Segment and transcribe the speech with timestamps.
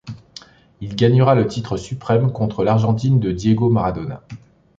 [0.79, 4.23] Il gagnera le titre suprême contre l'Argentine de Diego Maradona.